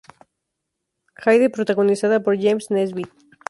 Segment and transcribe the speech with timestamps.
[1.15, 3.13] Hyde", protagonizada por James Nesbitt.